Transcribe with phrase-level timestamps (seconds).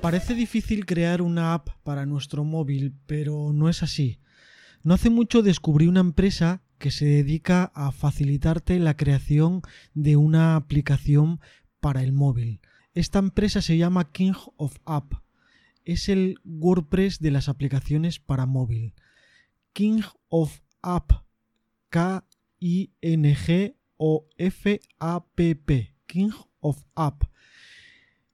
[0.00, 4.18] Parece difícil crear una app para nuestro móvil, pero no es así.
[4.82, 9.60] No hace mucho descubrí una empresa que se dedica a facilitarte la creación
[9.92, 11.38] de una aplicación
[11.80, 12.62] para el móvil.
[12.94, 15.12] Esta empresa se llama King of App.
[15.84, 18.94] Es el WordPress de las aplicaciones para móvil.
[19.74, 21.12] King of App.
[21.90, 22.24] K-I-N-G-O-F-A-P-P.
[26.06, 27.29] King of App.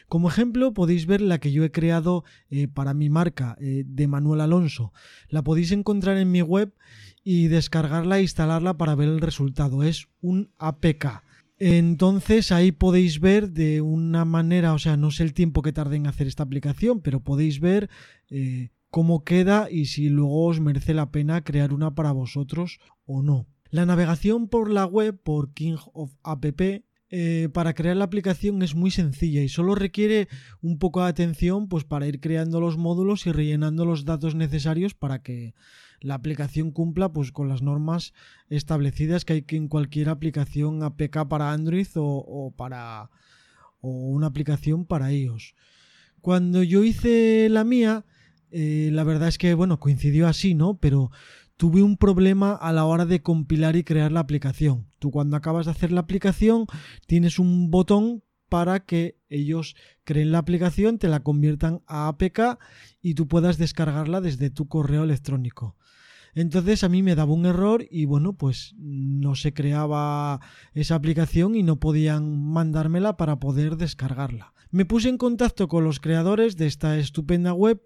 [0.07, 4.07] Como ejemplo podéis ver la que yo he creado eh, para mi marca eh, de
[4.07, 4.93] Manuel Alonso.
[5.27, 6.73] La podéis encontrar en mi web
[7.21, 9.83] y descargarla e instalarla para ver el resultado.
[9.83, 11.24] Es un APK.
[11.57, 15.95] Entonces ahí podéis ver de una manera, o sea, no sé el tiempo que tarde
[15.95, 17.89] en hacer esta aplicación, pero podéis ver
[18.29, 23.21] eh, cómo queda y si luego os merece la pena crear una para vosotros o
[23.21, 23.47] no.
[23.69, 26.45] La navegación por la web, por King of App,
[27.17, 30.27] eh, para crear la aplicación es muy sencilla y solo requiere
[30.61, 34.95] un poco de atención pues para ir creando los módulos y rellenando los datos necesarios
[34.95, 35.53] para que
[36.01, 38.13] la aplicación cumpla pues con las normas
[38.49, 43.09] establecidas que hay en cualquier aplicación APK para Android o, para
[43.79, 45.55] o una aplicación para iOS.
[46.19, 48.03] Cuando yo hice la mía,
[48.57, 50.77] eh, la verdad es que bueno, coincidió así, ¿no?
[50.77, 51.11] Pero
[51.57, 54.87] tuve un problema a la hora de compilar y crear la aplicación.
[54.97, 56.65] Tú cuando acabas de hacer la aplicación
[57.05, 62.57] tienes un botón para que ellos creen la aplicación, te la conviertan a APK
[63.01, 65.75] y tú puedas descargarla desde tu correo electrónico.
[66.35, 70.41] Entonces a mí me daba un error y bueno, pues no se creaba
[70.73, 74.53] esa aplicación y no podían mandármela para poder descargarla.
[74.69, 77.81] Me puse en contacto con los creadores de esta estupenda web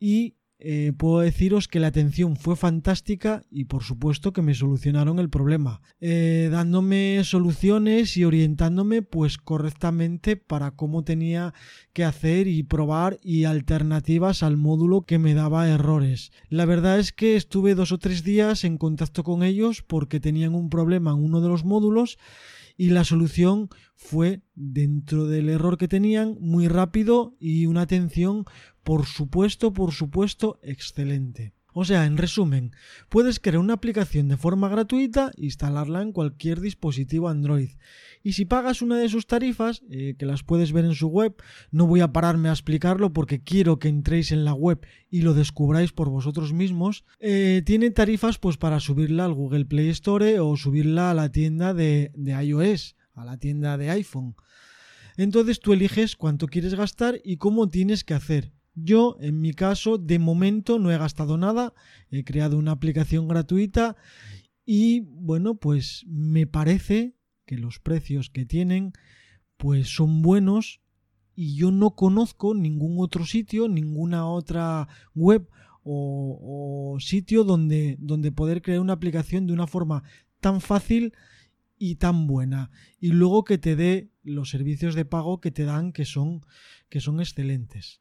[0.00, 5.18] y eh, puedo deciros que la atención fue fantástica y por supuesto que me solucionaron
[5.18, 11.52] el problema, eh, dándome soluciones y orientándome pues correctamente para cómo tenía
[11.92, 16.30] que hacer y probar y alternativas al módulo que me daba errores.
[16.48, 20.54] La verdad es que estuve dos o tres días en contacto con ellos porque tenían
[20.54, 22.18] un problema en uno de los módulos
[22.76, 28.44] y la solución fue dentro del error que tenían muy rápido y una atención
[28.82, 31.54] por supuesto, por supuesto, excelente.
[31.74, 32.72] O sea, en resumen,
[33.08, 37.70] puedes crear una aplicación de forma gratuita e instalarla en cualquier dispositivo Android.
[38.22, 41.34] Y si pagas una de sus tarifas, eh, que las puedes ver en su web,
[41.70, 45.34] no voy a pararme a explicarlo porque quiero que entréis en la web y lo
[45.34, 50.56] descubráis por vosotros mismos, eh, tiene tarifas pues para subirla al Google Play Store o
[50.56, 54.36] subirla a la tienda de, de iOS, a la tienda de iPhone.
[55.16, 58.52] Entonces tú eliges cuánto quieres gastar y cómo tienes que hacer.
[58.74, 61.74] Yo, en mi caso, de momento no he gastado nada,
[62.10, 63.96] he creado una aplicación gratuita
[64.64, 68.92] y bueno, pues me parece que los precios que tienen
[69.56, 70.80] pues son buenos
[71.34, 75.48] y yo no conozco ningún otro sitio, ninguna otra web
[75.84, 80.04] o, sitio donde, donde poder crear una aplicación de una forma
[80.40, 81.12] tan fácil
[81.78, 82.70] y tan buena
[83.00, 86.46] y luego que te dé los servicios de pago que te dan que son
[86.88, 88.00] que son excelentes.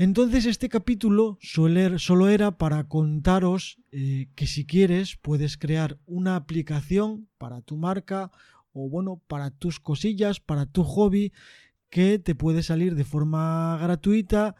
[0.00, 7.28] Entonces este capítulo solo era para contaros eh, que si quieres puedes crear una aplicación
[7.36, 8.32] para tu marca
[8.72, 11.34] o bueno, para tus cosillas, para tu hobby,
[11.90, 14.56] que te puede salir de forma gratuita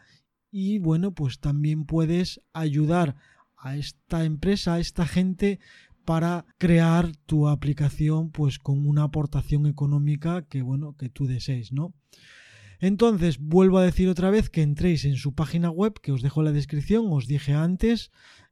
[0.51, 3.15] y bueno, pues también puedes ayudar
[3.57, 5.59] a esta empresa, a esta gente
[6.05, 11.95] para crear tu aplicación pues con una aportación económica que bueno, que tú desees, ¿no?
[12.81, 16.41] Entonces, vuelvo a decir otra vez que entréis en su página web, que os dejo
[16.41, 18.09] en la descripción, os dije antes,